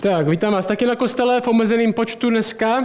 [0.00, 2.84] Tak, vítám vás taky na kostele v omezeném počtu dneska.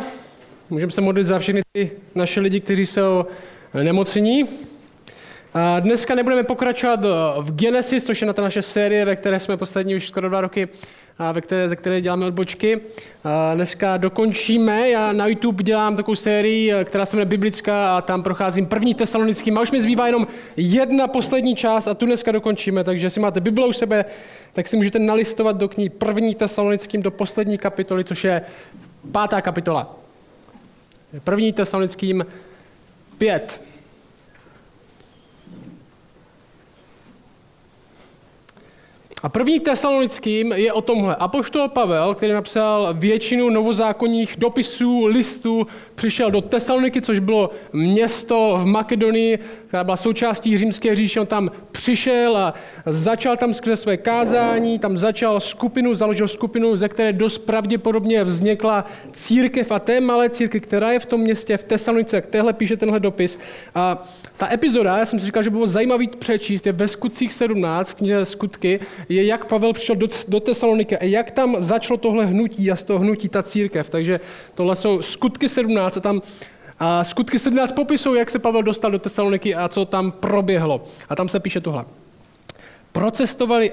[0.70, 3.26] Můžeme se modlit za všechny ty naše lidi, kteří jsou
[3.84, 4.46] nemocní.
[5.54, 7.00] A dneska nebudeme pokračovat
[7.40, 10.42] v Genesis, což je na ta naše série, ve které jsme poslední už skoro dva
[10.42, 10.68] roky,
[11.32, 12.80] ve které, ze které děláme odbočky.
[13.56, 18.66] Dneska dokončíme, já na YouTube dělám takovou sérii, která se jmenuje Biblická a tam procházím
[18.66, 19.52] první tesalonický.
[19.52, 23.40] A už mi zbývá jenom jedna poslední část a tu dneska dokončíme, takže jestli máte
[23.40, 24.06] Bible u sebe,
[24.54, 28.42] tak si můžete nalistovat do knihy první tesalonickým do poslední kapitoly, což je
[29.12, 29.96] pátá kapitola.
[31.24, 32.26] První tesalonickým
[33.18, 33.62] pět.
[39.26, 41.16] A první tesalonickým je o tomhle.
[41.16, 48.66] Apoštol Pavel, který napsal většinu novozákonních dopisů, listů, přišel do Tesaloniky, což bylo město v
[48.66, 51.20] Makedonii, která byla součástí římské říše.
[51.20, 52.54] On tam přišel a
[52.86, 58.86] začal tam skrze své kázání, tam začal skupinu, založil skupinu, ze které dost pravděpodobně vznikla
[59.12, 62.78] církev a té malé církev, která je v tom městě, v Tesalonice, jak téhle píše
[62.78, 63.40] tenhle dopis.
[63.76, 67.90] A ta epizoda, já jsem si říkal, že bylo zajímavý přečíst, je ve Skutcích 17,
[67.90, 72.26] v knize Skutky, je jak Pavel přišel do, do Tesaloniky a jak tam začalo tohle
[72.26, 73.90] hnutí a z toho hnutí ta církev.
[73.90, 74.20] Takže
[74.56, 76.22] tohle jsou Skutky 17 a tam
[76.80, 80.84] a skutky 17 popisují, jak se Pavel dostal do Tesaloniky a co tam proběhlo.
[81.10, 81.86] A tam se píše tohle.
[82.92, 83.72] Procestovali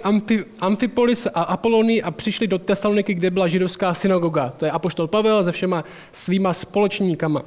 [0.60, 4.52] Amfipolis a Apolony a přišli do Tesaloniky, kde byla židovská synagoga.
[4.56, 7.42] To je apoštol Pavel se všema svýma společníkama.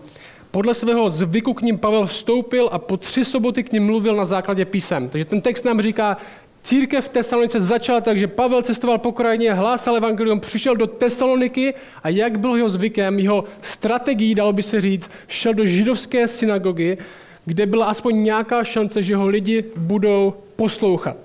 [0.51, 4.25] Podle svého zvyku k ním Pavel vstoupil a po tři soboty k ním mluvil na
[4.25, 5.09] základě písem.
[5.09, 6.17] Takže ten text nám říká,
[6.65, 11.73] Církev v Tesalonice začala tak, že Pavel cestoval po krajině, hlásal evangelium, přišel do Tesaloniky
[12.03, 16.97] a jak byl jeho zvykem, jeho strategií, dalo by se říct, šel do židovské synagogy,
[17.45, 21.17] kde byla aspoň nějaká šance, že ho lidi budou poslouchat.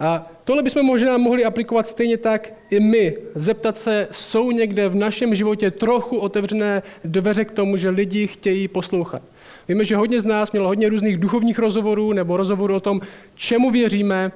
[0.00, 3.14] A tohle bychom možná mohli aplikovat stejně tak i my.
[3.34, 8.68] Zeptat se, jsou někde v našem životě trochu otevřené dveře k tomu, že lidi chtějí
[8.68, 9.22] poslouchat.
[9.68, 13.00] Víme, že hodně z nás mělo hodně různých duchovních rozhovorů nebo rozhovorů o tom,
[13.34, 14.32] čemu věříme,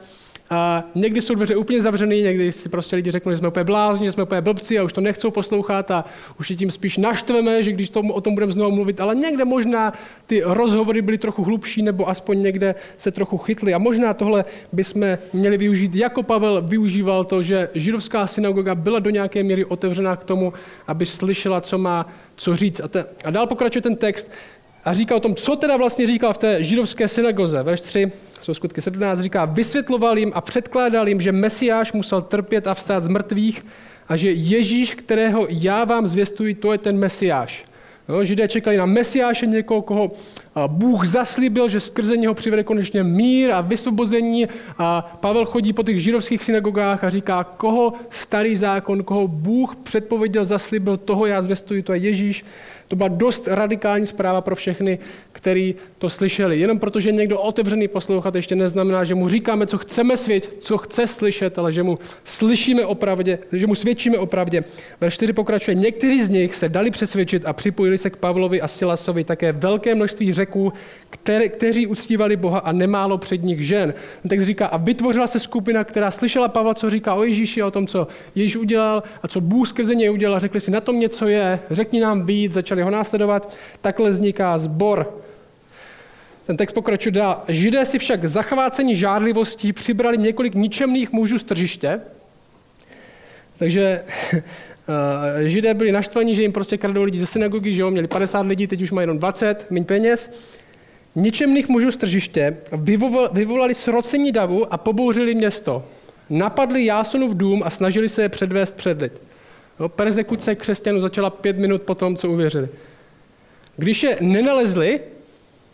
[0.50, 4.06] a někdy jsou dveře úplně zavřené, někdy si prostě lidi řeknou, že jsme úplně blázni,
[4.06, 6.04] že jsme úplně blbci a už to nechcou poslouchat a
[6.40, 9.44] už je tím spíš naštveme, že když tomu, o tom budeme znovu mluvit, ale někde
[9.44, 9.92] možná
[10.26, 13.74] ty rozhovory byly trochu hlubší nebo aspoň někde se trochu chytly.
[13.74, 19.10] A možná tohle bychom měli využít, jako Pavel využíval to, že židovská synagoga byla do
[19.10, 20.52] nějaké míry otevřená k tomu,
[20.86, 22.06] aby slyšela, co má
[22.36, 22.80] co říct.
[22.80, 24.30] A, te, a dál pokračuje ten text
[24.88, 27.62] a říká o tom, co teda vlastně říkal v té židovské synagoze.
[27.62, 32.66] Verš 3, jsou skutky 17, říká, vysvětloval jim a předkládal jim, že Mesiáš musel trpět
[32.66, 33.66] a vstát z mrtvých
[34.08, 37.64] a že Ježíš, kterého já vám zvěstuji, to je ten Mesiáš.
[38.08, 40.10] No, židé čekali na Mesiáše, někoho, koho
[40.66, 44.48] Bůh zaslíbil, že skrze něho přivede konečně mír a vysvobození.
[44.78, 50.44] A Pavel chodí po těch židovských synagogách a říká, koho starý zákon, koho Bůh předpověděl,
[50.44, 52.44] zaslíbil, toho já zvěstuji, to je Ježíš.
[52.88, 54.98] To byla dost radikální zpráva pro všechny,
[55.32, 56.60] kteří to slyšeli.
[56.60, 61.06] Jenom protože někdo otevřený poslouchat ještě neznamená, že mu říkáme, co chceme svět, co chce
[61.06, 64.64] slyšet, ale že mu slyšíme o pravdě, že mu svědčíme o pravdě.
[65.00, 65.74] Verš 4 pokračuje.
[65.74, 69.94] Někteří z nich se dali přesvědčit a připojili se k Pavlovi a Silasovi také velké
[69.94, 70.72] množství řeků,
[71.10, 73.94] které, kteří uctívali Boha a nemálo před nich žen.
[74.28, 77.86] Tak říká, a vytvořila se skupina, která slyšela Pavla, co říká o Ježíši, o tom,
[77.86, 80.40] co Ježíš udělal a co Bůh skrze něj udělal.
[80.40, 83.54] Řekli si, na tom něco je, řekni nám víc, začali ho následovat.
[83.80, 85.14] Takhle vzniká zbor.
[86.48, 87.42] Ten text pokračuje dál.
[87.48, 92.00] Židé si však zachvácení žádlivostí přibrali několik ničemných mužů z tržiště.
[93.58, 98.08] Takže eh, Židé byli naštvaní, že jim prostě kradou lidi ze synagogy, že jo, měli
[98.08, 100.32] 50 lidí, teď už mají jenom 20, méně peněz.
[101.14, 102.56] Ničemných mužů z tržiště
[103.32, 105.84] vyvolali srocení davu a pobouřili město.
[106.30, 109.22] Napadli Jásonův dům a snažili se je předvést před lid.
[109.80, 112.68] No, persekuce křesťanů začala pět minut po tom, co uvěřili.
[113.76, 115.00] Když je nenalezli,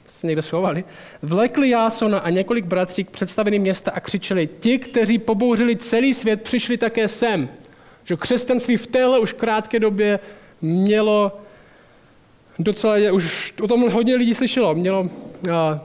[0.06, 0.84] se někde schovali,
[1.22, 6.42] vlekli Jásona a několik bratří k představeným města a křičeli, ti, kteří pobouřili celý svět,
[6.42, 7.48] přišli také sem.
[8.04, 10.20] Že křesťanství v téhle už krátké době
[10.62, 11.40] mělo
[12.58, 15.10] docela, už o tom hodně lidí slyšelo, mělo
[15.52, 15.80] a,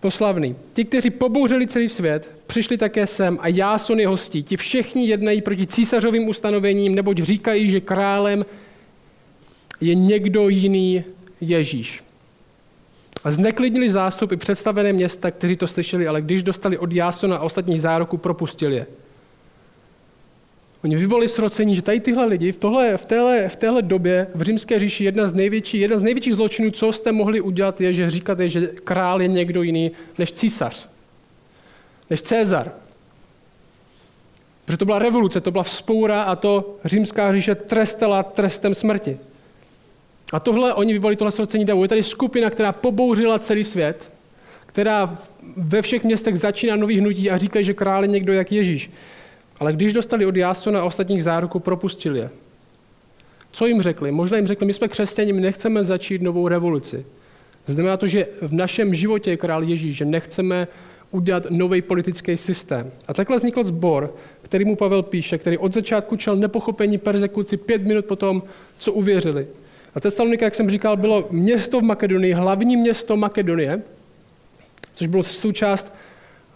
[0.00, 0.56] poslavný.
[0.72, 4.42] Ti, kteří pobouřili celý svět, přišli také sem a Jáson je hostí.
[4.42, 8.46] Ti všichni jednají proti císařovým ustanovením, neboť říkají, že králem
[9.80, 11.04] je někdo jiný
[11.42, 12.02] Ježíš.
[13.24, 17.42] A zneklidnili zástup i představené města, kteří to slyšeli, ale když dostali od Jásona a
[17.42, 18.86] ostatních zároků, propustili je.
[20.84, 24.42] Oni vyvolili srocení, že tady tyhle lidi v, tohle, v, téhle, v téhle době v
[24.42, 28.10] římské říši jedna z, největší, jedna z největších zločinů, co jste mohli udělat, je, že
[28.10, 30.88] říkáte, že král je někdo jiný než císař,
[32.10, 32.72] než Cezar.
[34.64, 39.18] Protože to byla revoluce, to byla vzpoura a to římská říše trestala trestem smrti.
[40.32, 41.82] A tohle, oni vyvolali tohle srocení davu.
[41.82, 44.12] Je tady skupina, která pobouřila celý svět,
[44.66, 45.18] která
[45.56, 48.90] ve všech městech začíná nový hnutí a říkají, že král je někdo jak Ježíš.
[49.60, 52.30] Ale když dostali od Jásona a ostatních záruku, propustili je.
[53.50, 54.12] Co jim řekli?
[54.12, 57.06] Možná jim řekli, my jsme křesťani, my nechceme začít novou revoluci.
[57.66, 60.68] Znamená to, že v našem životě je král Ježíš, že nechceme
[61.10, 62.90] udělat nový politický systém.
[63.08, 67.82] A takhle vznikl sbor, který mu Pavel píše, který od začátku čel nepochopení persekuci pět
[67.82, 68.42] minut potom,
[68.78, 69.46] co uvěřili.
[69.94, 73.82] A Tesalonika, jak jsem říkal, bylo město v Makedonii, hlavní město Makedonie,
[74.94, 75.94] což bylo součást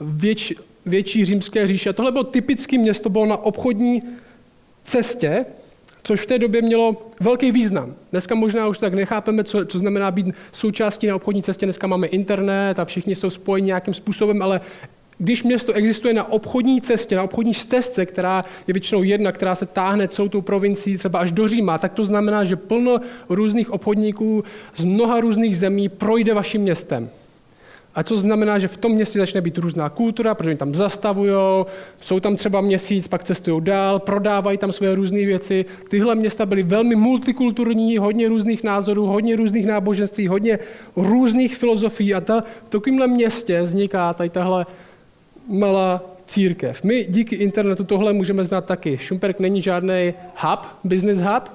[0.00, 0.52] věč,
[0.86, 1.90] větší římské říše.
[1.90, 4.02] A tohle bylo typické město, bylo na obchodní
[4.84, 5.46] cestě,
[6.02, 7.94] což v té době mělo velký význam.
[8.10, 11.66] Dneska možná už tak nechápeme, co, co znamená být součástí na obchodní cestě.
[11.66, 14.60] Dneska máme internet a všichni jsou spojeni nějakým způsobem, ale
[15.18, 19.66] když město existuje na obchodní cestě, na obchodní stezce, která je většinou jedna, která se
[19.66, 24.44] táhne celou tou provincií třeba až do Říma, tak to znamená, že plno různých obchodníků
[24.76, 27.10] z mnoha různých zemí projde vaším městem.
[27.94, 31.32] A co znamená, že v tom městě začne být různá kultura, protože oni tam zastavují,
[32.00, 35.64] jsou tam třeba měsíc, pak cestují dál, prodávají tam své různé věci.
[35.88, 40.58] Tyhle města byly velmi multikulturní, hodně různých názorů, hodně různých náboženství, hodně
[40.96, 42.14] různých filozofií.
[42.14, 44.66] A ta, v takovémhle městě vzniká tady tahle
[45.46, 46.82] malá církev.
[46.82, 48.98] My díky internetu tohle můžeme znát taky.
[48.98, 51.50] Šumperk není žádný hub, business hub,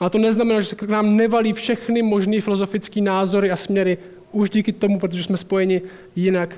[0.00, 3.98] ale to neznamená, že se k nám nevalí všechny možné filozofické názory a směry
[4.32, 5.82] už díky tomu, protože jsme spojeni
[6.16, 6.56] jinak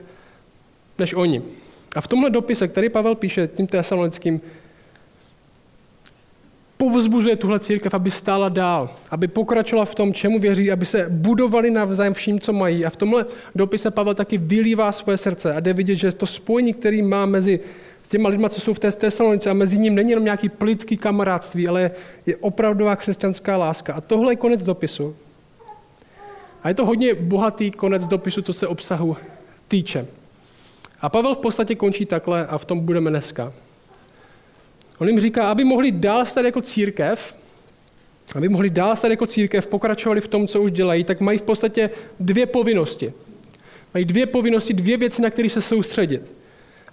[0.98, 1.42] než oni.
[1.96, 4.40] A v tomhle dopise, který Pavel píše tím tesalonickým,
[6.76, 11.70] povzbuzuje tuhle církev, aby stála dál, aby pokračovala v tom, čemu věří, aby se budovali
[11.70, 12.84] navzájem vším, co mají.
[12.84, 16.74] A v tomhle dopise Pavel taky vylívá svoje srdce a jde vidět, že to spojení,
[16.74, 17.60] který má mezi
[18.08, 21.68] těma lidma, co jsou v té Tesalonice a mezi ním není jenom nějaký plitký kamarádství,
[21.68, 21.90] ale
[22.26, 23.94] je opravdová křesťanská láska.
[23.94, 25.16] A tohle je konec dopisu.
[26.62, 29.16] A je to hodně bohatý konec dopisu, co se obsahu
[29.68, 30.06] týče.
[31.00, 33.52] A Pavel v podstatě končí takhle a v tom budeme dneska.
[34.98, 37.34] On jim říká, aby mohli dál stát jako církev,
[38.34, 41.42] aby mohli dál stát jako církev, pokračovali v tom, co už dělají, tak mají v
[41.42, 41.90] podstatě
[42.20, 43.12] dvě povinnosti.
[43.94, 46.36] Mají dvě povinnosti, dvě věci, na které se soustředit.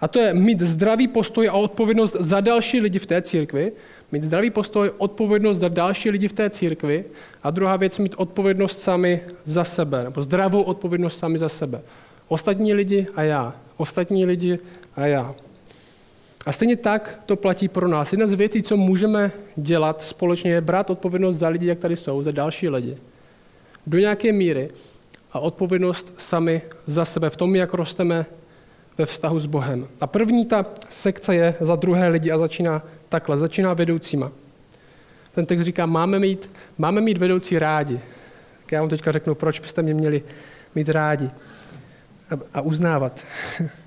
[0.01, 3.71] A to je mít zdravý postoj a odpovědnost za další lidi v té církvi,
[4.11, 7.05] mít zdravý postoj, odpovědnost za další lidi v té církvi
[7.43, 11.81] a druhá věc, mít odpovědnost sami za sebe, nebo zdravou odpovědnost sami za sebe.
[12.27, 13.55] Ostatní lidi a já.
[13.77, 14.59] Ostatní lidi
[14.95, 15.35] a já.
[16.45, 18.13] A stejně tak to platí pro nás.
[18.13, 22.23] Jedna z věcí, co můžeme dělat společně, je brát odpovědnost za lidi, jak tady jsou,
[22.23, 22.97] za další lidi.
[23.87, 24.69] Do nějaké míry.
[25.31, 28.25] A odpovědnost sami za sebe v tom, jak rosteme
[28.97, 29.87] ve vztahu s Bohem.
[30.01, 34.31] A první ta sekce je za druhé lidi a začíná takhle, začíná vedoucíma.
[35.35, 37.99] Ten text říká, máme mít, máme mít vedoucí rádi.
[38.61, 40.23] Tak já vám teďka řeknu, proč byste mě měli
[40.75, 41.29] mít rádi
[42.29, 43.23] a, a uznávat.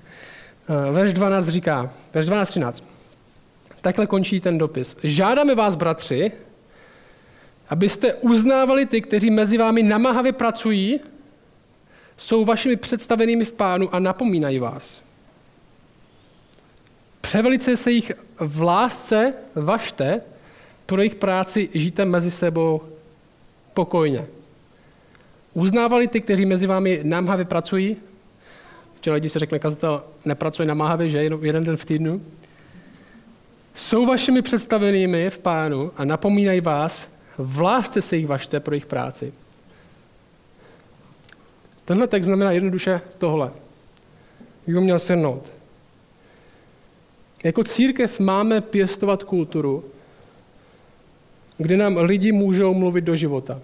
[0.91, 2.83] Verš 12 říká, verš 12, 13.
[3.81, 4.95] Takhle končí ten dopis.
[5.03, 6.31] Žádáme vás, bratři,
[7.69, 10.99] abyste uznávali ty, kteří mezi vámi namáhavě pracují,
[12.17, 15.01] jsou vašimi představenými v pánu a napomínají vás.
[17.21, 20.21] Převelice se jich v lásce vašte,
[20.85, 22.81] pro jejich práci žijte mezi sebou
[23.73, 24.25] pokojně.
[25.53, 27.97] Uznávali ty, kteří mezi vámi námhavě pracují,
[29.07, 32.21] Včera lidi si řekne, kazatel nepracuje namáhavě, že jenom jeden den v týdnu.
[33.73, 38.85] Jsou vašimi představenými v pánu a napomínají vás, v lásce se jich vašte pro jejich
[38.85, 39.33] práci.
[41.85, 43.51] Tenhle text znamená jednoduše tohle.
[44.67, 45.43] Jak měl shrnout.
[47.43, 49.85] Jako církev máme pěstovat kulturu,
[51.57, 53.61] kde nám lidi můžou mluvit do života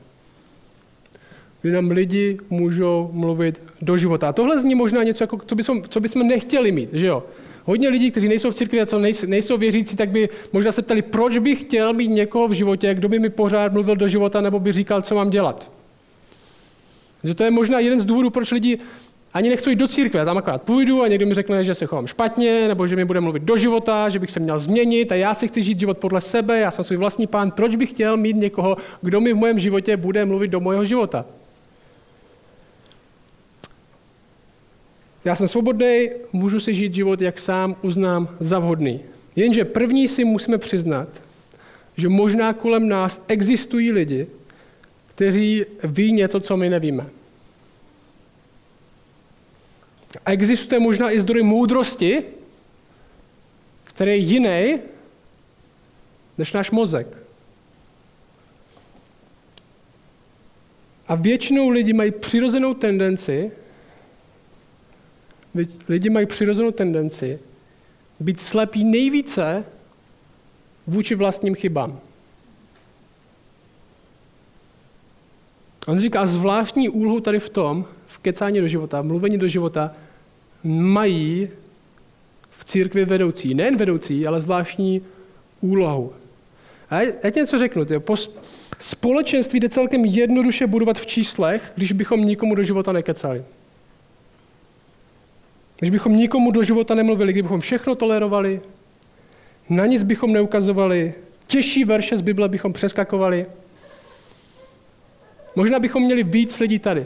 [1.63, 4.29] kdy nám lidi můžou mluvit do života.
[4.29, 7.23] A tohle zní možná něco, jako, co, bychom, co bychom nechtěli mít, že jo?
[7.65, 10.81] Hodně lidí, kteří nejsou v církvi a co nejsou, nejsou věřící, tak by možná se
[10.81, 14.41] ptali, proč bych chtěl mít někoho v životě, kdo by mi pořád mluvil do života
[14.41, 15.71] nebo by říkal, co mám dělat.
[17.23, 18.77] Že to je možná jeden z důvodů, proč lidi
[19.33, 21.85] ani nechci jít do církve, já tam akorát půjdu a někdo mi řekne, že se
[21.85, 25.15] chovám špatně, nebo že mi bude mluvit do života, že bych se měl změnit a
[25.15, 28.17] já si chci žít život podle sebe, já jsem svůj vlastní pán, proč bych chtěl
[28.17, 31.25] mít někoho, kdo mi v mém životě bude mluvit do mého života.
[35.25, 38.99] Já jsem svobodný, můžu si žít život, jak sám uznám za vhodný.
[39.35, 41.07] Jenže první si musíme přiznat,
[41.97, 44.27] že možná kolem nás existují lidi,
[45.07, 47.09] kteří ví něco, co my nevíme.
[50.25, 52.23] A existuje možná i zdroj moudrosti,
[53.83, 54.79] který je jiný
[56.37, 57.07] než náš mozek.
[61.07, 63.51] A většinou lidi mají přirozenou tendenci,
[65.89, 67.39] lidi mají přirozenou tendenci
[68.19, 69.65] být slepí nejvíce
[70.87, 71.99] vůči vlastním chybám.
[75.87, 79.91] On říká, zvláštní úlohu tady v tom, v kecání do života, v mluvení do života,
[80.63, 81.49] mají
[82.51, 83.53] v církvi vedoucí.
[83.53, 85.01] Nejen vedoucí, ale zvláštní
[85.61, 86.13] úlohu.
[86.89, 87.85] A já ti něco řeknu.
[87.85, 87.99] Tě.
[87.99, 88.15] Po
[88.79, 93.43] společenství jde celkem jednoduše budovat v číslech, když bychom nikomu do života nekecali.
[95.79, 98.61] Když bychom nikomu do života nemluvili, kdybychom všechno tolerovali,
[99.69, 101.13] na nic bychom neukazovali,
[101.47, 103.45] těžší verše z Bible bychom přeskakovali,
[105.55, 107.05] možná bychom měli víc lidí tady.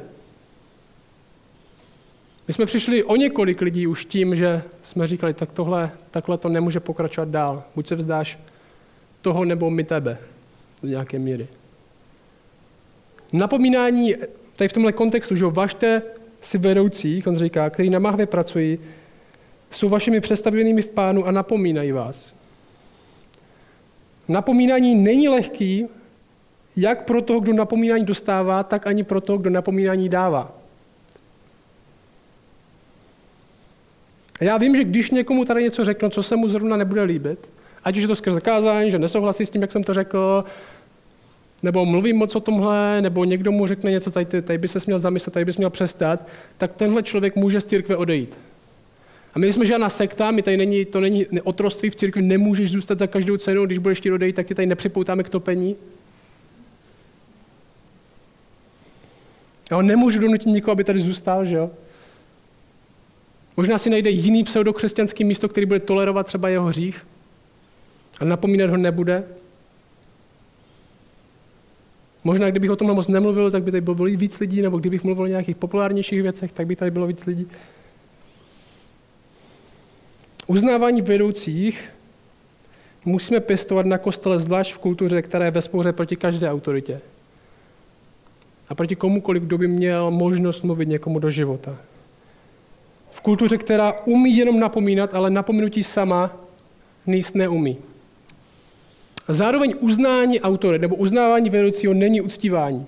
[2.48, 6.50] My jsme přišli o několik lidí už tím, že jsme říkali, tak tohle, takhle to
[6.50, 7.64] nemůže pokračovat dál.
[7.76, 8.40] Buď se vzdáš
[9.22, 10.18] toho, nebo my tebe
[10.84, 11.48] do nějaké míry.
[13.34, 14.16] Napomínání
[14.56, 16.02] tady v tomhle kontextu, že važte
[16.48, 18.80] si vedoucí, on říká, který na mahvě pracují,
[19.72, 22.34] jsou vašimi přestavěnými v pánu a napomínají vás.
[24.28, 25.88] Napomínání není lehký,
[26.76, 30.52] jak pro toho, kdo napomínání dostává, tak ani pro toho, kdo napomínání dává.
[34.42, 37.50] Já vím, že když někomu tady něco řeknu, co se mu zrovna nebude líbit,
[37.84, 40.44] ať už je to skrze zakázání, že nesouhlasí s tím, jak jsem to řekl,
[41.64, 45.00] nebo mluvím moc o tomhle, nebo někdo mu řekne něco, tady, tady by se měl
[45.00, 48.38] zamyslet, tady bys měl přestat, tak tenhle člověk může z církve odejít.
[49.34, 53.00] A my jsme žádná sekta, my tady není, to není otroství v církvi, nemůžeš zůstat
[53.00, 55.76] za každou cenu, když budeš ti odejít, tak tě tady nepřipoutáme k topení.
[59.72, 61.72] Já nemůžu donutit nikoho, aby tady zůstal, že jo?
[63.58, 67.08] Možná si najde jiný pseudokřesťanský místo, který bude tolerovat třeba jeho hřích
[68.20, 69.24] a napomínat ho nebude.
[72.28, 75.24] Možná, kdybych o tomhle moc nemluvil, tak by tady bylo víc lidí, nebo kdybych mluvil
[75.24, 77.48] o nějakých populárnějších věcech, tak by tady bylo víc lidí.
[80.48, 81.90] Uznávání vedoucích
[83.06, 87.02] musíme pěstovat na kostele, zvlášť v kultuře, která je ve spouře proti každé autoritě.
[88.70, 91.78] A proti komukoliv, kdo by měl možnost mluvit někomu do života.
[93.12, 96.36] V kultuře, která umí jenom napomínat, ale napomenutí sama
[97.06, 97.78] nic neumí.
[99.28, 102.86] A zároveň uznání autory nebo uznávání vedoucího není uctívání.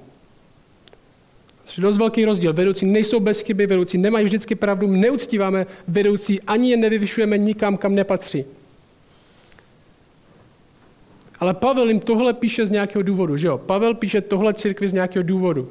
[1.65, 2.53] To je dost velký rozdíl.
[2.53, 7.95] Vedoucí nejsou bez chyby, vedoucí nemají vždycky pravdu, neuctíváme vedoucí, ani je nevyvyšujeme nikam, kam
[7.95, 8.45] nepatří.
[11.39, 13.57] Ale Pavel jim tohle píše z nějakého důvodu, že jo?
[13.57, 15.69] Pavel píše tohle církvi z nějakého důvodu.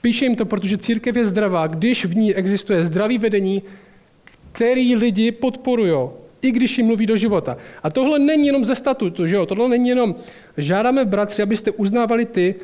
[0.00, 3.62] Píše jim to, protože církev je zdravá, když v ní existuje zdravý vedení,
[4.52, 6.08] který lidi podporují,
[6.42, 7.56] i když jim mluví do života.
[7.82, 9.46] A tohle není jenom ze statutu, že jo?
[9.46, 10.14] Tohle není jenom,
[10.56, 12.54] žádáme bratři, abyste uznávali ty,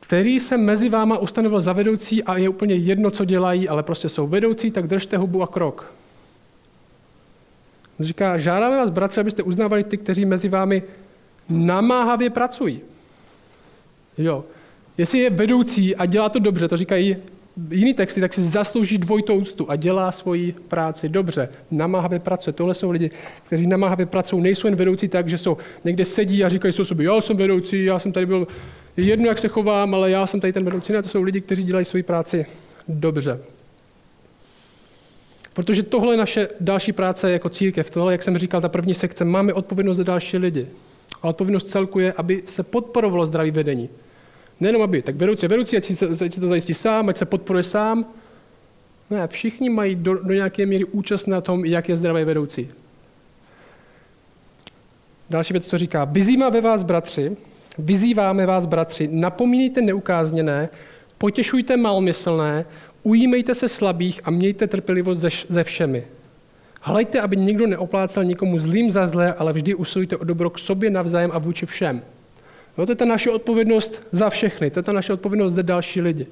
[0.00, 4.08] který se mezi váma ustanovil za vedoucí a je úplně jedno, co dělají, ale prostě
[4.08, 5.92] jsou vedoucí, tak držte hubu a krok.
[8.00, 10.82] Říká, žádáme vás, bratři, abyste uznávali ty, kteří mezi vámi
[11.48, 12.80] namáhavě pracují.
[14.18, 14.44] Jo.
[14.98, 17.16] Jestli je vedoucí a dělá to dobře, to říkají
[17.70, 21.48] jiný texty, tak si zaslouží dvojitou úctu a dělá svoji práci dobře.
[21.70, 22.52] Namáhavě pracuje.
[22.52, 23.10] Tohle jsou lidi,
[23.46, 24.42] kteří namáhavě pracují.
[24.42, 27.84] Nejsou jen vedoucí tak, že jsou někde sedí a říkají jsou sobě, já jsem vedoucí,
[27.84, 28.48] já jsem tady byl,
[28.96, 30.92] jedno, jak se chovám, ale já jsem tady ten vedoucí.
[30.92, 32.46] Ne, to jsou lidi, kteří dělají svoji práci
[32.88, 33.40] dobře.
[35.52, 37.90] Protože tohle je naše další práce jako církev.
[37.90, 40.66] Tohle, jak jsem říkal, ta první sekce, máme odpovědnost za další lidi.
[41.22, 43.88] A odpovědnost celku je, aby se podporovalo zdravý vedení.
[44.60, 47.62] Nejenom aby, tak vedoucí vedoucí, ať si, ať si to zajistí sám, ať se podporuje
[47.62, 48.04] sám.
[49.10, 52.68] Ne, všichni mají do, do nějaké míry účast na tom, jak je zdravý vedoucí.
[55.30, 56.04] Další věc, co říká.
[56.04, 57.36] Vyzývá ve vás, bratři,
[57.78, 60.68] vyzýváme vás, bratři, napomínejte neukázněné,
[61.18, 62.64] potěšujte malmyslné,
[63.02, 66.04] ujímejte se slabých a mějte trpělivost ze všemi.
[66.82, 70.90] Hlejte, aby nikdo neoplácal nikomu zlým za zlé, ale vždy usilujte o dobro k sobě
[70.90, 72.02] navzájem a vůči všem.
[72.80, 76.00] No, to je ta naše odpovědnost za všechny, to je ta naše odpovědnost za další
[76.00, 76.26] lidi.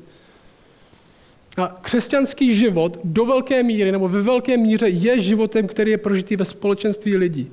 [1.57, 6.37] A křesťanský život do velké míry nebo ve velké míře je životem, který je prožitý
[6.37, 7.51] ve společenství lidí.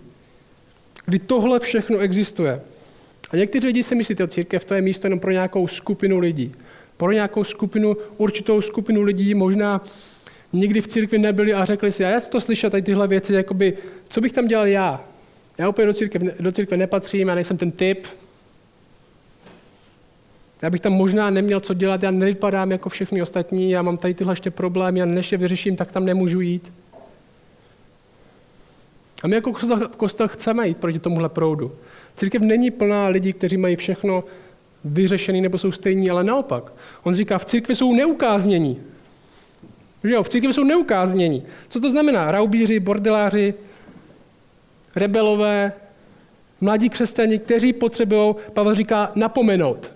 [1.06, 2.62] Kdy tohle všechno existuje.
[3.32, 6.56] A někteří lidi si myslí, že církev to je místo jenom pro nějakou skupinu lidí.
[6.98, 9.86] Pro nějakou skupinu, určitou skupinu lidí, možná
[10.54, 13.34] nikdy v církvi nebyli a řekli si, a já jsem to slyšel, tady tyhle věci,
[13.34, 15.04] jakoby, co bych tam dělal já?
[15.58, 18.08] Já úplně do církve, do církve nepatřím, já nejsem ten typ,
[20.62, 24.14] já bych tam možná neměl co dělat, já nevypadám jako všechny ostatní, já mám tady
[24.14, 26.74] tyhle ještě problémy, já než je vyřeším, tak tam nemůžu jít.
[29.24, 29.54] A my jako
[29.98, 31.72] kostel chceme jít proti tomuhle proudu.
[32.16, 34.24] Církev není plná lidí, kteří mají všechno
[34.86, 36.74] vyřešený nebo jsou stejní, ale naopak.
[37.04, 38.82] On říká, v církvi jsou neukáznění.
[40.04, 41.44] Že jo, v církvi jsou neukáznění.
[41.70, 42.32] Co to znamená?
[42.32, 43.54] Raubíři, bordeláři,
[44.96, 45.74] rebelové,
[46.62, 49.92] mladí křesťani, kteří potřebují, Pavel říká, napomenout.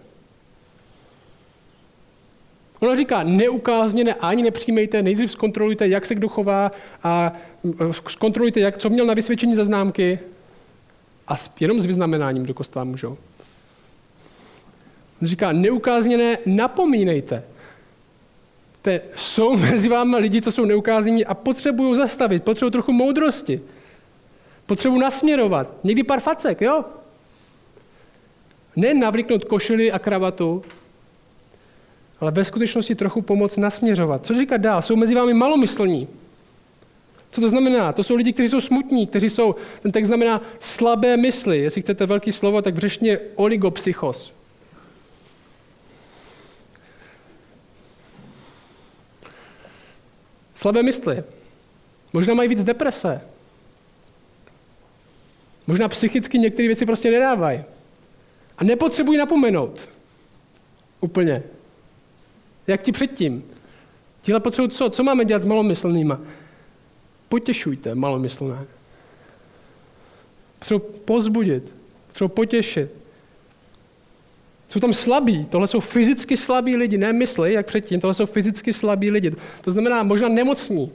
[2.80, 6.72] Ona říká, neukázněné ani nepřijmejte, nejdřív zkontrolujte, jak se kdo chová
[7.04, 7.34] a
[7.82, 10.20] e, zkontrolujte, jak, co měl na vysvědčení za známky
[11.28, 13.18] a jenom s vyznamenáním do kostela můžou.
[15.22, 17.44] On říká, neukázněné napomínejte.
[18.82, 23.62] Te, jsou mezi vámi lidi, co jsou neukáznění a potřebují zastavit, potřebují trochu moudrosti.
[24.66, 25.68] Potřebují nasměrovat.
[25.84, 26.86] Někdy pár facek, jo?
[28.76, 30.62] Ne navlíknout košily a kravatu,
[32.20, 34.26] ale ve skutečnosti trochu pomoct nasměřovat.
[34.26, 34.82] Co říkat dál?
[34.82, 36.08] Jsou mezi vámi malomyslní.
[37.32, 37.94] Co to znamená?
[37.94, 41.60] To jsou lidi, kteří jsou smutní, kteří jsou, ten text znamená slabé mysli.
[41.60, 44.34] Jestli chcete velký slovo, tak v oligopsychos.
[50.56, 51.24] Slabé mysli.
[52.14, 53.22] Možná mají víc deprese.
[55.68, 57.64] Možná psychicky některé věci prostě nedávají.
[58.58, 59.90] A nepotřebují napomenout.
[61.02, 61.44] Úplně.
[62.70, 63.44] Jak ti předtím.
[64.22, 64.90] Tihle potřebují co?
[64.90, 66.20] Co máme dělat s malomyslnýma?
[67.30, 68.66] Potěšujte malomyslné.
[70.60, 71.72] Potřebují pozbudit.
[72.08, 72.90] Potřebují potěšit.
[74.70, 78.74] Jsou tam slabí, tohle jsou fyzicky slabí lidi, ne mysli, jak předtím, tohle jsou fyzicky
[78.74, 79.32] slabí lidi.
[79.62, 80.92] To znamená možná nemocní.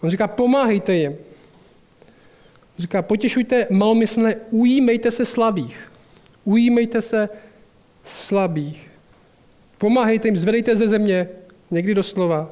[0.00, 1.12] On říká, pomáhejte jim.
[1.12, 5.92] On říká, potěšujte malomyslné, ujímejte se slabých.
[6.44, 7.28] Ujímejte se
[8.04, 8.87] slabých.
[9.78, 11.28] Pomáhejte jim, zvedejte ze země,
[11.70, 12.50] někdy doslova.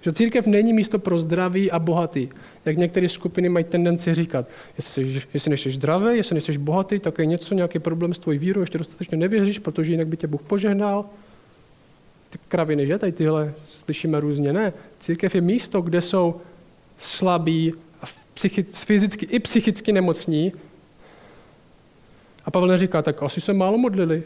[0.00, 2.28] Že církev není místo pro zdraví a bohatý,
[2.64, 4.46] jak některé skupiny mají tendenci říkat.
[4.78, 8.38] Jestli, jsi, jestli nejsi zdravý, jestli nejsi bohatý, tak je něco, nějaký problém s tvojí
[8.38, 11.04] vírou, ještě dostatečně nevěříš, protože jinak by tě Bůh požehnal.
[12.30, 12.98] Ty kraviny, že?
[12.98, 14.52] Tady tyhle slyšíme různě.
[14.52, 14.72] Ne.
[15.00, 16.40] Církev je místo, kde jsou
[16.98, 20.52] slabí a psychicky, fyzicky i psychicky nemocní.
[22.44, 24.22] A Pavel neříká, tak asi se málo modlili.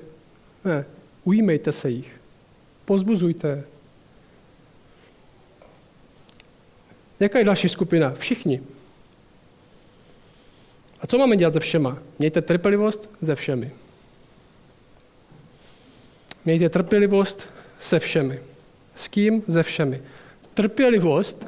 [0.65, 0.85] Ne,
[1.29, 2.21] ujímejte se jich.
[2.85, 3.65] Pozbuzujte.
[7.21, 8.15] Jaká je další skupina?
[8.19, 8.61] Všichni.
[11.01, 11.99] A co máme dělat se všema?
[12.19, 13.71] Mějte trpělivost se všemi.
[16.45, 18.41] Mějte trpělivost se všemi.
[18.97, 19.43] S kým?
[19.47, 20.03] Ze všemi.
[20.55, 21.47] Trpělivost,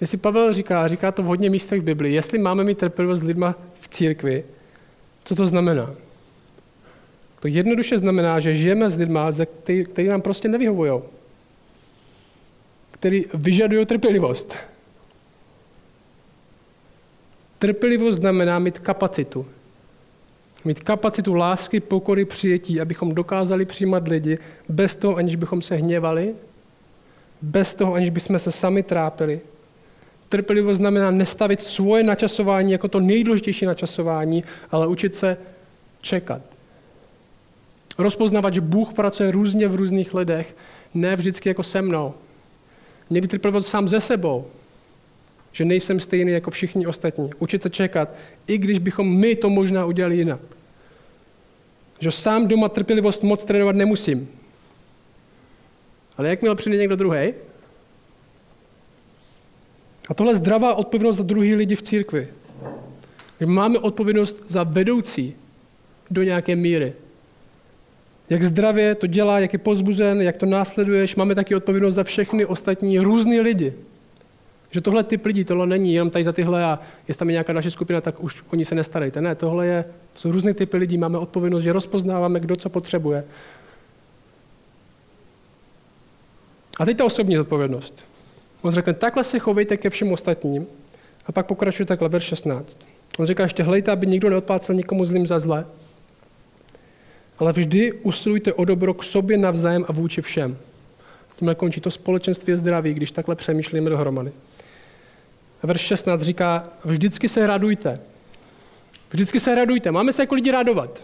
[0.00, 3.22] jestli Pavel říká, říká to v hodně místech v Biblii, jestli máme mít trpělivost s
[3.22, 4.44] lidma v církvi,
[5.24, 6.03] co to znamená?
[7.44, 9.20] To jednoduše znamená, že žijeme s lidmi,
[9.84, 11.00] kteří nám prostě nevyhovují.
[12.90, 14.56] Který vyžadují trpělivost.
[17.58, 19.46] Trpělivost znamená mít kapacitu.
[20.64, 26.34] Mít kapacitu lásky, pokory, přijetí, abychom dokázali přijímat lidi bez toho, aniž bychom se hněvali,
[27.42, 29.40] bez toho, aniž bychom se sami trápili.
[30.28, 35.36] Trpělivost znamená nestavit svoje načasování jako to nejdůležitější načasování, ale učit se
[36.00, 36.53] čekat.
[37.98, 40.56] Rozpoznávat, že Bůh pracuje různě v různých lidech,
[40.94, 42.14] ne vždycky jako se mnou.
[43.10, 44.46] Někdy trpělivost sám ze sebou,
[45.52, 47.30] že nejsem stejný jako všichni ostatní.
[47.38, 48.08] Učit se čekat,
[48.46, 50.40] i když bychom my to možná udělali jinak.
[51.98, 54.28] Že sám doma trpělivost moc trénovat nemusím.
[56.16, 57.34] Ale jakmile přijde někdo druhý,
[60.08, 62.28] a tohle je zdravá odpovědnost za druhý lidi v církvi.
[63.44, 65.34] Máme odpovědnost za vedoucí
[66.10, 66.92] do nějaké míry.
[68.30, 71.16] Jak zdravě to dělá, jak je pozbuzen, jak to následuješ.
[71.16, 73.72] Máme taky odpovědnost za všechny ostatní různý lidi.
[74.70, 77.52] Že tohle typ lidí, tohle není jenom tady za tyhle a jestli tam je nějaká
[77.52, 79.20] další skupina, tak už oni se nestarejte.
[79.20, 83.24] Ne, tohle je, to jsou různé typy lidí, máme odpovědnost, že rozpoznáváme, kdo co potřebuje.
[86.78, 88.04] A teď ta osobní odpovědnost.
[88.62, 90.66] On řekne, takhle se chovejte ke všem ostatním.
[91.26, 92.78] A pak pokračuje takhle, verš 16.
[93.18, 95.66] On říká ještě, hlejte, aby nikdo neodplácel nikomu zlým za zle,
[97.38, 100.56] ale vždy usilujte o dobro k sobě navzájem a vůči všem.
[101.36, 104.32] Tímhle končí to společenství je zdraví, když takhle přemýšlíme dohromady.
[105.62, 108.00] Verš 16 říká, vždycky se radujte.
[109.10, 109.90] Vždycky se radujte.
[109.90, 111.02] Máme se jako lidi radovat.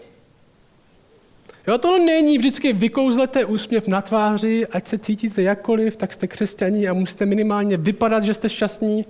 [1.67, 6.87] Jo, to není vždycky vykouzlete úsměv na tváři, ať se cítíte jakkoliv, tak jste křesťaní
[6.87, 9.05] a musíte minimálně vypadat, že jste šťastní.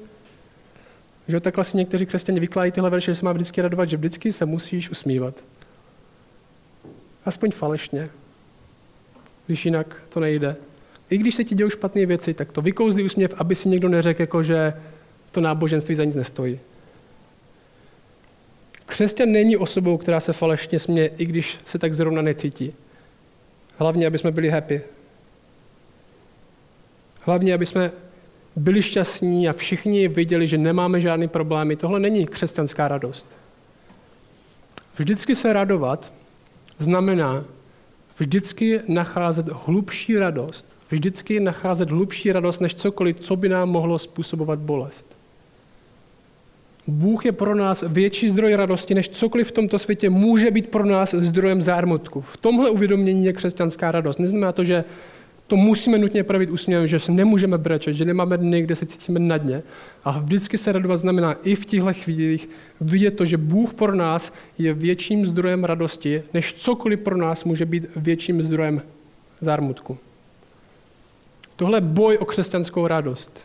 [1.28, 4.34] Že takhle si někteří křesťané vykládají tyhle verše, že se má vždycky radovat, že vždycky
[4.34, 5.36] se musíš usmívat.
[7.26, 8.10] Aspoň falešně.
[9.48, 10.56] Když jinak to nejde.
[11.10, 14.22] I když se ti dějou špatné věci, tak to vykouzlí úsměv, aby si někdo neřekl,
[14.22, 14.74] jako že
[15.32, 16.60] to náboženství za nic nestojí.
[18.86, 22.74] Křesťan není osobou, která se falešně směje, i když se tak zrovna necítí.
[23.78, 24.82] Hlavně, aby jsme byli happy.
[27.22, 27.92] Hlavně, aby jsme
[28.56, 31.76] byli šťastní a všichni viděli, že nemáme žádný problémy.
[31.76, 33.28] Tohle není křesťanská radost.
[34.98, 36.14] Vždycky se radovat
[36.82, 37.44] znamená
[38.20, 40.68] vždycky nacházet hlubší radost.
[40.90, 45.06] Vždycky nacházet hlubší radost než cokoliv, co by nám mohlo způsobovat bolest.
[46.88, 50.86] Bůh je pro nás větší zdroj radosti, než cokoliv v tomto světě může být pro
[50.86, 52.22] nás zdrojem zármutku.
[52.22, 54.20] V tomhle uvědomění je křesťanská radost.
[54.20, 54.84] Neznamená to, že
[55.52, 59.20] to musíme nutně pravit úsměvem, že se nemůžeme brečet, že nemáme dny, kde se cítíme
[59.20, 59.64] na dně.
[60.04, 62.50] A vždycky se radovat znamená i v těchto chvílích
[62.82, 67.66] vidět to, že Bůh pro nás je větším zdrojem radosti, než cokoliv pro nás může
[67.66, 68.82] být větším zdrojem
[69.42, 69.98] zármutku.
[71.56, 73.44] Tohle je boj o křesťanskou radost.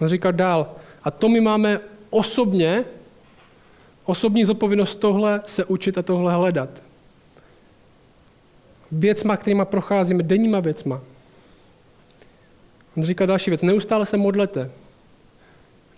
[0.00, 1.80] On říká dál, a to my máme
[2.10, 2.84] osobně,
[4.04, 6.70] osobní zodpovědnost tohle se učit a tohle hledat.
[8.98, 11.00] Věcma, kterýma procházíme, denníma věcma.
[12.96, 14.70] On říká další věc, neustále se modlete.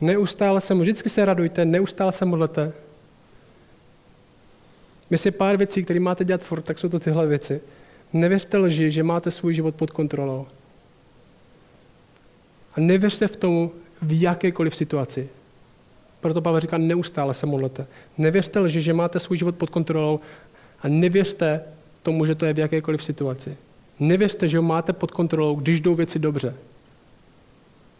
[0.00, 2.72] Neustále se, vždycky se radujte, neustále se modlete.
[5.10, 7.60] Jestli pár věcí, které máte dělat furt, tak jsou to tyhle věci.
[8.12, 10.46] Nevěřte lži, že máte svůj život pod kontrolou.
[12.74, 15.28] A nevěřte v tomu, v jakékoliv situaci.
[16.20, 17.86] Proto Pavel říká, neustále se modlete.
[18.18, 20.20] Nevěřte lži, že máte svůj život pod kontrolou
[20.80, 21.62] a nevěřte
[22.06, 23.56] tomu, že to je v jakékoliv situaci.
[24.00, 26.54] Nevěřte, že ho máte pod kontrolou, když jdou věci dobře.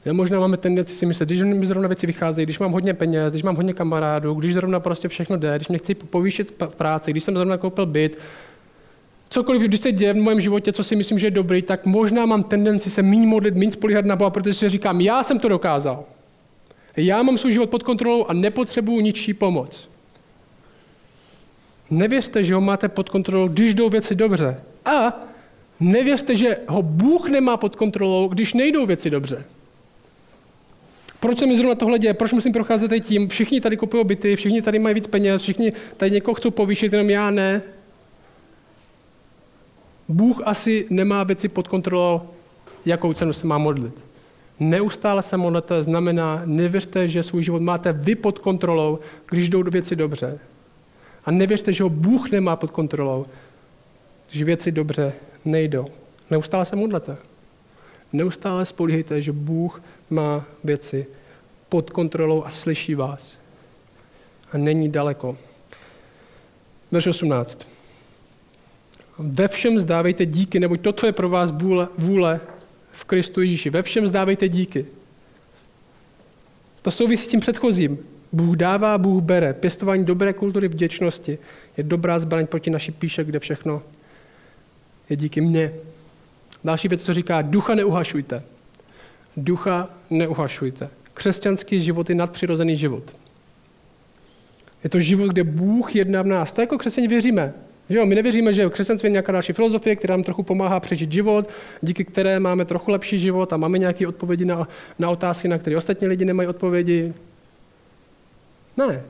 [0.05, 3.33] Já možná máme tendenci si myslet, když mi zrovna věci vycházejí, když mám hodně peněz,
[3.33, 7.11] když mám hodně kamarádů, když zrovna prostě všechno jde, když mě chci povýšit v práci,
[7.11, 8.19] když jsem zrovna koupil byt,
[9.29, 12.27] cokoliv, když se děje v mém životě, co si myslím, že je dobrý, tak možná
[12.27, 15.49] mám tendenci se méně modlit, méně spolíhat na Boha, protože si říkám, já jsem to
[15.49, 16.05] dokázal.
[16.97, 19.89] Já mám svůj život pod kontrolou a nepotřebuju ničí pomoc.
[21.91, 24.61] Nevěřte, že ho máte pod kontrolou, když jdou věci dobře.
[24.85, 25.21] A
[25.81, 29.45] nevěřte, že ho Bůh nemá pod kontrolou, když nejdou věci dobře.
[31.21, 32.15] Proč se mi zrovna tohle děje?
[32.15, 33.29] Proč musím procházet tím?
[33.29, 37.11] Všichni tady kupují byty, všichni tady mají víc peněz, všichni tady někoho chcou povýšit, jenom
[37.11, 37.63] já ne.
[40.09, 42.21] Bůh asi nemá věci pod kontrolou,
[42.87, 43.95] jakou cenu se má modlit.
[44.61, 48.99] Neustále se modlete znamená, nevěřte, že svůj život máte vy pod kontrolou,
[49.31, 50.39] když jdou do věci dobře.
[51.27, 53.27] A nevěřte, že ho Bůh nemá pod kontrolou,
[54.31, 55.13] když věci dobře
[55.45, 55.87] nejdou.
[56.31, 57.17] Neustále se modlete.
[58.13, 61.07] Neustále spolíhejte, že Bůh má věci
[61.69, 63.35] pod kontrolou a slyší vás.
[64.53, 65.39] A není daleko.
[66.91, 67.67] Verš 18.
[69.19, 71.51] Ve všem zdávejte díky, neboť toto je pro vás
[71.99, 72.41] vůle
[72.93, 73.71] v Kristu Ježíši.
[73.71, 74.87] Ve všem zdávejte díky.
[76.83, 77.99] To souvisí s tím předchozím.
[78.37, 79.53] Bůh dává, Bůh bere.
[79.53, 81.39] Pěstování dobré kultury vděčnosti
[81.77, 83.83] je dobrá zbraň proti naší píše, kde všechno
[85.11, 85.73] je díky mně.
[86.65, 88.43] Další věc, co říká, ducha neuhašujte.
[89.37, 90.89] Ducha neuhašujte.
[91.15, 93.03] Křesťanský život je nadpřirozený život.
[94.85, 96.53] Je to život, kde Bůh jedná v nás.
[96.53, 97.53] To jako křesťané věříme.
[97.91, 98.07] Že jo?
[98.07, 101.49] My nevěříme, že křesťanství je nějaká další filozofie, která nám trochu pomáhá přežít život,
[101.83, 104.69] díky které máme trochu lepší život a máme nějaké odpovědi na,
[104.99, 107.15] na otázky, na které ostatní lidi nemají odpovědi.
[108.77, 109.03] Ne.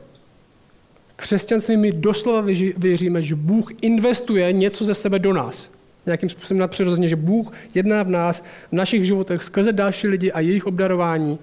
[1.16, 2.40] Křesťanství my doslova
[2.76, 5.70] věříme, že Bůh investuje něco ze sebe do nás.
[6.06, 10.40] Nějakým způsobem nadpřirozeně, že Bůh jedná v nás, v našich životech, skrze další lidi a
[10.40, 11.38] jejich obdarování.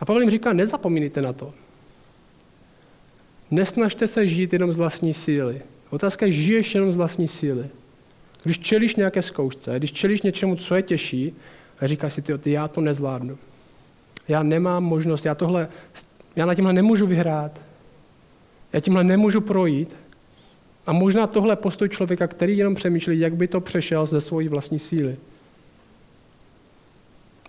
[0.00, 1.54] A Pavel jim říká, nezapomínejte na to.
[3.50, 5.62] Nesnažte se žít jenom z vlastní síly.
[5.90, 7.66] Otázka je, žiješ jenom z vlastní síly.
[8.42, 11.34] Když čelíš nějaké zkoušce, když čelíš něčemu, co je těžší,
[11.80, 13.38] a říkáš si, ty, já to nezvládnu.
[14.28, 15.68] Já nemám možnost, já, tohle,
[16.36, 17.60] já na tímhle nemůžu vyhrát.
[18.72, 19.96] Já tímhle nemůžu projít.
[20.86, 24.78] A možná tohle postoj člověka, který jenom přemýšlí, jak by to přešel ze svojí vlastní
[24.78, 25.16] síly.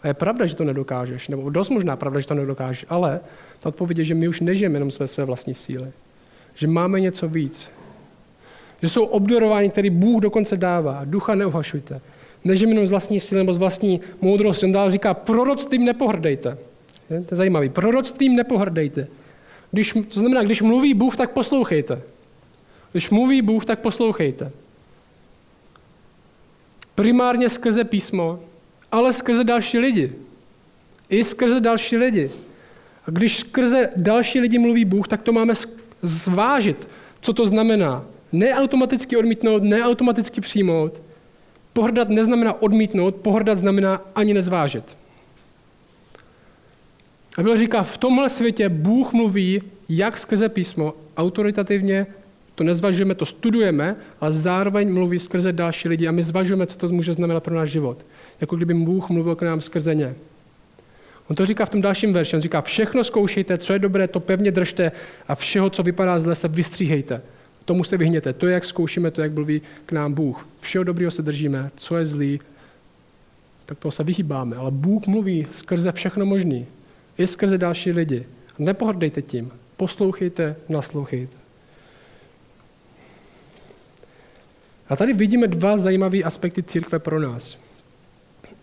[0.01, 3.19] A je pravda, že to nedokážeš, nebo dost možná pravda, že to nedokážeš, ale
[3.59, 5.91] ta odpověď je, že my už nežijeme jenom své své vlastní síly.
[6.55, 7.71] Že máme něco víc.
[8.81, 11.01] Že jsou obdarování, které Bůh dokonce dává.
[11.05, 12.01] Ducha neuhašujte.
[12.43, 14.65] Nežijeme jenom z vlastní síly nebo z vlastní moudrosti.
[14.65, 16.57] On dál říká, proroctvím nepohrdejte.
[17.09, 17.21] Je?
[17.21, 17.69] To je zajímavé.
[17.69, 19.07] Proroctvím nepohrdejte.
[19.71, 22.01] Když, to znamená, když mluví Bůh, tak poslouchejte.
[22.91, 24.51] Když mluví Bůh, tak poslouchejte.
[26.95, 28.39] Primárně skrze písmo,
[28.91, 30.13] ale skrze další lidi.
[31.09, 32.31] I skrze další lidi.
[33.07, 35.53] A když skrze další lidi mluví Bůh, tak to máme
[36.01, 36.87] zvážit,
[37.21, 38.05] co to znamená.
[38.31, 41.01] Neautomaticky odmítnout, neautomaticky přijmout.
[41.73, 44.98] Pohrdat neznamená odmítnout, pohrdat znamená ani nezvážet.
[47.39, 52.07] A Bible říká, v tomhle světě Bůh mluví jak skrze písmo, autoritativně,
[52.55, 56.87] to nezvažujeme, to studujeme, ale zároveň mluví skrze další lidi a my zvažujeme, co to
[56.87, 58.05] může znamenat pro náš život.
[58.41, 60.15] Jako kdyby Bůh mluvil k nám skrze ně.
[61.29, 62.35] On to říká v tom dalším verši.
[62.35, 64.91] On říká, všechno zkoušejte, co je dobré, to pevně držte
[65.27, 67.21] a všeho, co vypadá zle, se vystříhejte.
[67.65, 68.33] Tomu se vyhněte.
[68.33, 70.47] To je, jak zkoušíme, to, jak mluví k nám Bůh.
[70.61, 72.39] Všeho dobrého se držíme, co je zlý,
[73.65, 74.55] tak toho se vyhýbáme.
[74.55, 76.65] Ale Bůh mluví skrze všechno možný.
[77.19, 78.25] I skrze další lidi.
[78.59, 79.51] Nepohrdejte tím.
[79.77, 81.37] Poslouchejte, naslouchejte.
[84.89, 87.57] A tady vidíme dva zajímavé aspekty církve pro nás.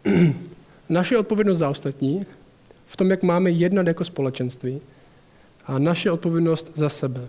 [0.89, 2.27] Naše odpovědnost za ostatní,
[2.87, 4.81] v tom, jak máme jednat jako společenství,
[5.67, 7.29] a naše odpovědnost za sebe.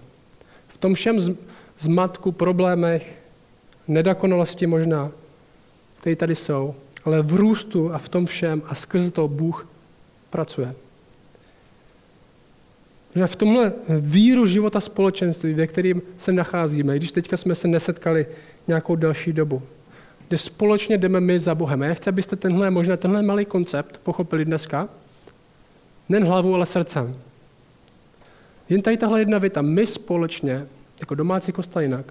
[0.68, 1.38] V tom všem
[1.80, 3.20] zmatku, problémech,
[3.88, 5.12] nedokonalosti možná,
[6.00, 9.68] které tady jsou, ale v růstu a v tom všem a skrze to Bůh
[10.30, 10.76] pracuje.
[13.18, 18.26] Že v tomhle víru života společenství, ve kterým se nacházíme, když teďka jsme se nesetkali
[18.68, 19.62] nějakou další dobu,
[20.28, 21.82] kde společně jdeme my za Bohem.
[21.82, 24.90] Já chci, abyste tenhle, možná tenhle malý koncept pochopili dneska,
[26.10, 27.16] nen hlavou, ale srdcem.
[28.70, 29.62] Jen tady tahle jedna věta.
[29.62, 30.68] My společně,
[31.00, 32.06] jako domácí kostel jinak,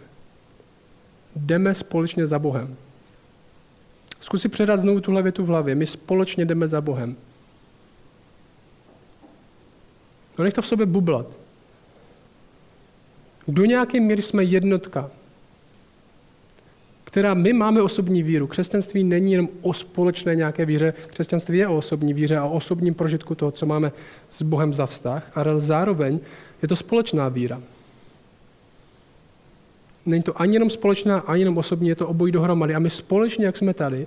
[1.36, 2.76] jdeme společně za Bohem.
[4.20, 5.74] Zkus si předat znovu tuhle větu v hlavě.
[5.74, 7.16] My společně jdeme za Bohem.
[10.38, 11.26] No nech to v sobě bublat.
[13.48, 15.10] Do nějaké míry jsme jednotka,
[17.04, 18.46] která my máme osobní víru.
[18.46, 22.94] Křesťanství není jenom o společné nějaké víře, křesťanství je o osobní víře a o osobním
[22.94, 23.92] prožitku toho, co máme
[24.30, 26.18] s Bohem za vztah, ale zároveň
[26.62, 27.62] je to společná víra.
[30.06, 32.74] Není to ani jenom společná, ani jenom osobní, je to obojí dohromady.
[32.74, 34.06] A my společně, jak jsme tady,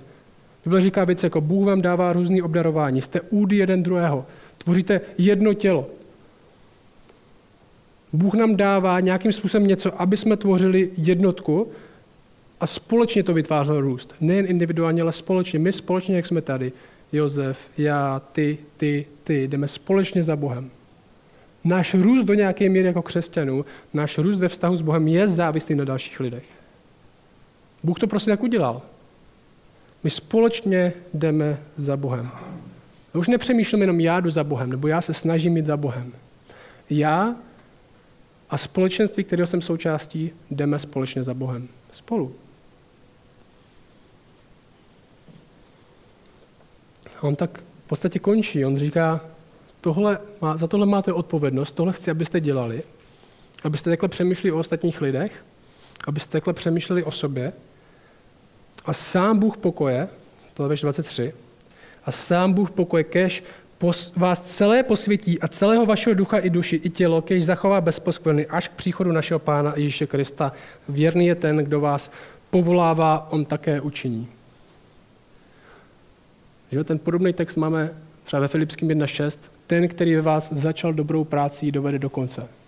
[0.64, 4.26] Bible říká věci jako Bůh vám dává různý obdarování, jste údy jeden druhého,
[4.58, 5.86] tvoříte jedno tělo.
[8.12, 11.72] Bůh nám dává nějakým způsobem něco, aby jsme tvořili jednotku
[12.60, 14.14] a společně to vytvářel růst.
[14.20, 15.58] Nejen individuálně, ale společně.
[15.58, 16.72] My společně, jak jsme tady,
[17.12, 20.70] Josef, já, ty, ty, ty, jdeme společně za Bohem.
[21.64, 25.74] Náš růst do nějaké míry jako křesťanů, náš růst ve vztahu s Bohem je závislý
[25.74, 26.44] na dalších lidech.
[27.82, 28.82] Bůh to prostě tak udělal.
[30.04, 32.30] My společně jdeme za Bohem.
[33.14, 36.12] Už nepřemýšlím jenom já jdu za Bohem, nebo já se snažím jít za Bohem.
[36.90, 37.34] Já
[38.50, 41.68] a společenství, kterého jsem součástí, jdeme společně za Bohem.
[41.92, 42.34] Spolu.
[47.18, 48.64] A on tak v podstatě končí.
[48.64, 49.20] On říká,
[49.80, 50.18] tohle,
[50.54, 52.82] za tohle máte odpovědnost, tohle chci, abyste dělali,
[53.64, 55.44] abyste takhle přemýšleli o ostatních lidech,
[56.06, 57.52] abyste takhle přemýšleli o sobě.
[58.84, 60.08] A sám Bůh pokoje,
[60.54, 61.34] to je 23,
[62.04, 63.44] a sám Bůh pokoje, kež
[64.16, 68.68] vás celé posvětí a celého vašeho ducha i duši, i tělo, kež zachová bezposkvrny až
[68.68, 70.52] k příchodu našeho Pána Ježíše Krista.
[70.88, 72.10] Věrný je ten, kdo vás
[72.50, 74.28] povolává, on také učiní.
[76.72, 77.90] Že ten podobný text máme
[78.24, 79.38] třeba ve Filipském 1.6.
[79.66, 82.59] Ten, který ve vás začal dobrou práci, dovede do konce.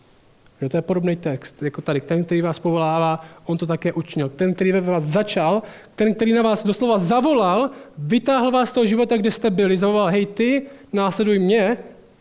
[0.63, 2.01] Že to je podobný text, jako tady.
[2.01, 4.29] Ten, který vás povolává, on to také učinil.
[4.29, 5.63] Ten, který ve vás začal,
[5.95, 10.07] ten, který na vás doslova zavolal, vytáhl vás z toho života, kde jste byli, zavolal,
[10.07, 11.79] hej ty, následuj mě,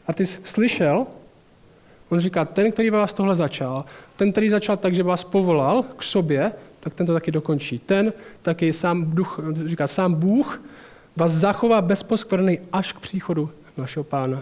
[0.07, 1.05] a ty jsi slyšel,
[2.09, 3.85] on říká, ten, který ve vás tohle začal,
[4.17, 7.79] ten, který začal tak, že vás povolal k sobě, tak ten to taky dokončí.
[7.79, 10.61] Ten taky sám, duch, říká, sám Bůh
[11.15, 14.41] vás zachová bezposkvrný až k příchodu našeho Pána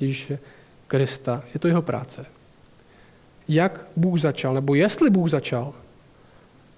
[0.00, 0.38] Ježíše
[0.86, 1.42] Krista.
[1.54, 2.33] Je to jeho práce.
[3.48, 5.74] Jak Bůh začal, nebo jestli Bůh začal,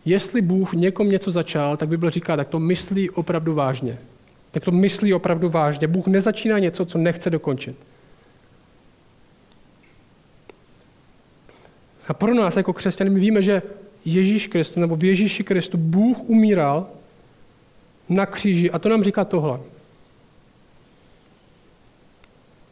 [0.04, 3.98] jestli Bůh někom něco začal, tak Bible říká, tak to myslí opravdu vážně.
[4.50, 5.86] Tak to myslí opravdu vážně.
[5.88, 7.76] Bůh nezačíná něco, co nechce dokončit.
[12.08, 13.62] A pro nás jako křesťany my víme, že
[14.04, 16.86] Ježíš Kristus, nebo v Ježíši Kristu Bůh umíral
[18.08, 19.60] na kříži a to nám říká tohle.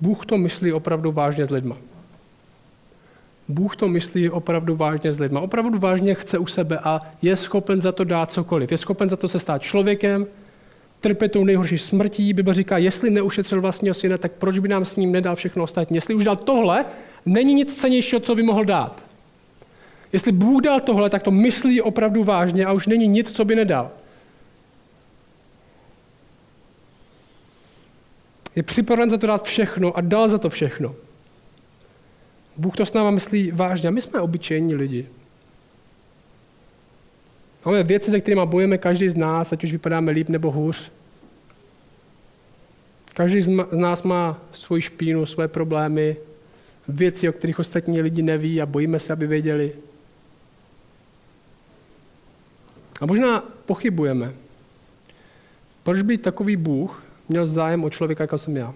[0.00, 1.76] Bůh to myslí opravdu vážně s lidma.
[3.48, 5.40] Bůh to myslí opravdu vážně s lidma.
[5.40, 8.70] Opravdu vážně chce u sebe a je schopen za to dát cokoliv.
[8.70, 10.26] Je schopen za to se stát člověkem,
[11.00, 12.32] trpět tou nejhorší smrtí.
[12.32, 15.96] Bible říká, jestli neušetřil vlastního syna, tak proč by nám s ním nedal všechno ostatní?
[15.96, 16.84] Jestli už dal tohle,
[17.26, 19.02] není nic cenějšího, co by mohl dát.
[20.12, 23.56] Jestli Bůh dal tohle, tak to myslí opravdu vážně a už není nic, co by
[23.56, 23.90] nedal.
[28.56, 30.94] Je připraven za to dát všechno a dal za to všechno.
[32.56, 33.88] Bůh to s náma myslí vážně.
[33.88, 35.06] A my jsme obyčejní lidi.
[37.64, 40.92] Máme věci, se kterými bojujeme každý z nás, ať už vypadáme líp nebo hůř.
[43.14, 46.16] Každý z nás má svoji špínu, své problémy,
[46.88, 49.72] věci, o kterých ostatní lidi neví a bojíme se, aby věděli.
[53.00, 54.34] A možná pochybujeme.
[55.82, 58.74] Proč by takový Bůh měl zájem o člověka, jako jsem já?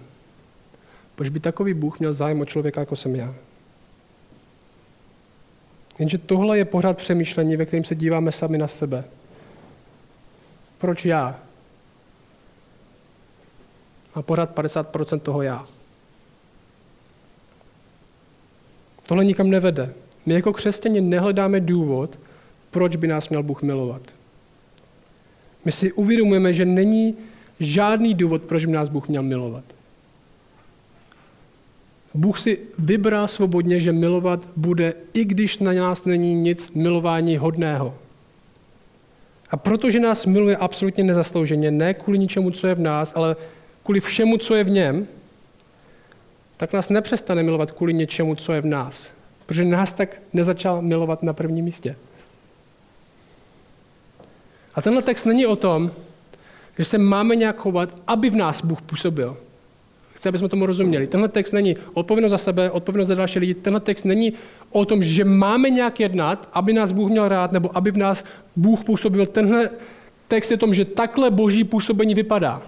[1.15, 3.35] Proč by takový Bůh měl zájem o člověka, jako jsem já?
[5.99, 9.03] Jenže tohle je pořád přemýšlení, ve kterém se díváme sami na sebe.
[10.77, 11.39] Proč já?
[14.13, 15.65] A pořád 50% toho já.
[19.05, 19.93] Tohle nikam nevede.
[20.25, 22.19] My jako křesťani nehledáme důvod,
[22.71, 24.01] proč by nás měl Bůh milovat.
[25.65, 27.17] My si uvědomujeme, že není
[27.59, 29.63] žádný důvod, proč by nás Bůh měl milovat.
[32.13, 37.95] Bůh si vybral svobodně, že milovat bude, i když na nás není nic milování hodného.
[39.49, 43.35] A protože nás miluje absolutně nezaslouženě, ne kvůli ničemu, co je v nás, ale
[43.83, 45.07] kvůli všemu, co je v něm,
[46.57, 49.11] tak nás nepřestane milovat kvůli něčemu, co je v nás.
[49.45, 51.95] Protože nás tak nezačal milovat na prvním místě.
[54.75, 55.91] A tenhle text není o tom,
[56.77, 59.37] že se máme nějak chovat, aby v nás Bůh působil.
[60.19, 61.07] Chci, aby jsme tomu rozuměli.
[61.07, 63.53] Tenhle text není odpovědnost za sebe, odpovědnost za další lidi.
[63.53, 64.33] Tenhle text není
[64.71, 68.23] o tom, že máme nějak jednat, aby nás Bůh měl rád, nebo aby v nás
[68.55, 69.25] Bůh působil.
[69.25, 69.69] Tenhle
[70.27, 72.61] text je o tom, že takhle boží působení vypadá.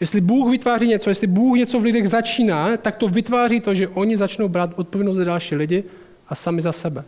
[0.00, 3.88] Jestli Bůh vytváří něco, jestli Bůh něco v lidech začíná, tak to vytváří to, že
[3.88, 5.84] oni začnou brát odpovědnost za další lidi
[6.28, 7.04] a sami za sebe.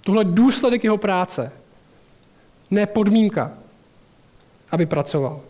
[0.00, 1.52] Tohle důsledek jeho práce,
[2.70, 3.52] ne podmínka,
[4.70, 5.40] aby pracoval.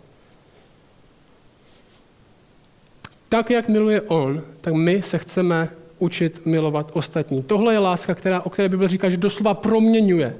[3.30, 7.42] Tak, jak miluje on, tak my se chceme učit milovat ostatní.
[7.42, 10.36] Tohle je láska, která, o které Bible říká, že doslova proměňuje.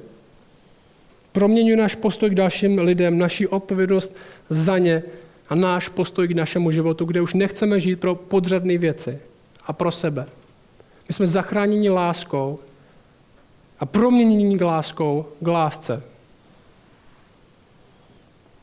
[1.32, 4.16] Proměňuje náš postoj k dalším lidem, naši odpovědnost
[4.48, 5.02] za ně
[5.48, 9.18] a náš postoj k našemu životu, kde už nechceme žít pro podřadné věci
[9.66, 10.26] a pro sebe.
[11.08, 12.58] My jsme zachráněni láskou
[13.80, 16.02] a proměnění k láskou k lásce.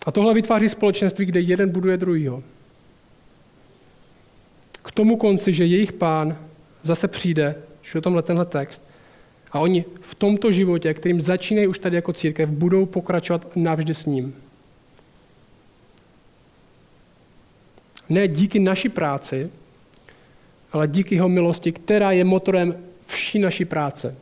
[0.06, 2.44] A tohle vytváří společenství, kde jeden buduje druhýho
[4.88, 6.38] k tomu konci, že jejich pán
[6.84, 8.84] zase přijde, že o tomhle tenhle text,
[9.52, 14.06] a oni v tomto životě, kterým začínají už tady jako církev, budou pokračovat navždy s
[14.06, 14.36] ním.
[18.10, 19.50] Ne díky naší práci,
[20.72, 22.76] ale díky jeho milosti, která je motorem
[23.08, 24.16] vší naší práce.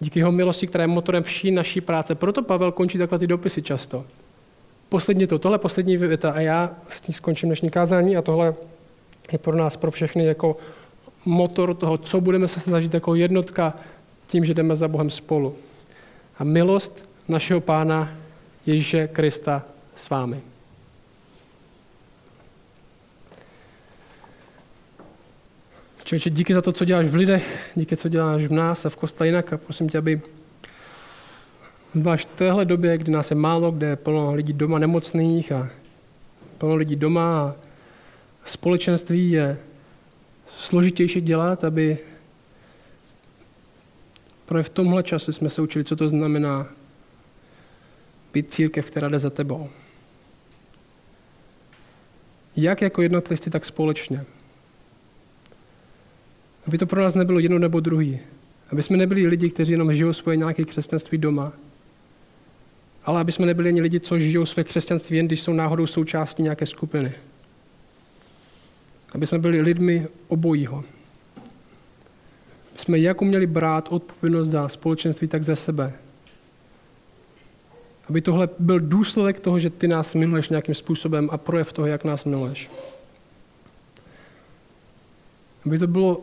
[0.00, 2.14] Díky jeho milosti, která je motorem vší naší práce.
[2.14, 4.04] Proto Pavel končí takhle ty dopisy často.
[4.88, 8.54] Poslední to, tohle poslední věta a já s tím skončím dnešní kázání a tohle
[9.32, 10.56] je pro nás, pro všechny jako
[11.24, 13.74] motor toho, co budeme se snažit jako jednotka
[14.26, 15.54] tím, že jdeme za Bohem spolu.
[16.38, 18.10] A milost našeho Pána
[18.66, 19.62] Ježíše Krista
[19.96, 20.40] s vámi.
[26.04, 28.96] Člověče, díky za to, co děláš v lidech, díky, co děláš v nás a v
[28.96, 30.20] kostele jinak a prosím tě, aby
[31.94, 35.68] zvlášť v téhle době, kdy nás je málo, kde je plno lidí doma nemocných a
[36.58, 37.54] plno lidí doma a
[38.50, 39.58] společenství je
[40.56, 41.98] složitější dělat, aby
[44.46, 46.66] právě v tomhle čase jsme se učili, co to znamená
[48.32, 49.68] být církev, která jde za tebou.
[52.56, 54.24] Jak jako jednotlivci, tak společně.
[56.66, 58.18] Aby to pro nás nebylo jedno nebo druhý.
[58.72, 61.52] Aby jsme nebyli lidi, kteří jenom žijou svoje nějaké křesťanství doma,
[63.04, 66.42] ale aby jsme nebyli ani lidi, co žijou své křesťanství jen, když jsou náhodou součástí
[66.42, 67.12] nějaké skupiny.
[69.14, 70.84] Aby jsme byli lidmi obojího.
[72.76, 75.92] Jsme jak uměli brát odpovědnost za společenství, tak za sebe.
[78.08, 82.04] Aby tohle byl důsledek toho, že ty nás miluješ nějakým způsobem a projev toho, jak
[82.04, 82.70] nás miluješ.
[85.66, 86.22] Aby to bylo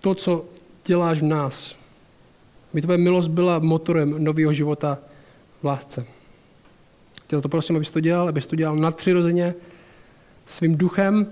[0.00, 0.44] to, co
[0.86, 1.76] děláš v nás.
[2.72, 4.98] Aby tvoje milost byla motorem nového života
[5.62, 6.06] v lásce.
[7.26, 9.54] Tě za to prosím, abys to dělal, abys to dělal nadpřirozeně,
[10.46, 11.26] svým duchem,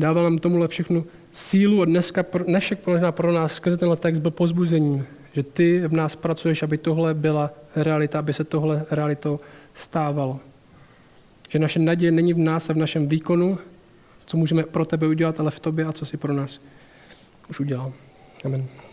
[0.00, 4.30] dával nám tomuhle všechnu sílu a dneska, dnešek možná pro nás skrze tenhle text byl
[4.30, 9.40] pozbuzením, že ty v nás pracuješ, aby tohle byla realita, aby se tohle realitou
[9.74, 10.40] stávalo.
[11.48, 13.58] Že naše naděje není v nás a v našem výkonu,
[14.26, 16.60] co můžeme pro tebe udělat, ale v tobě a co si pro nás
[17.50, 17.92] už udělal.
[18.44, 18.89] Amen.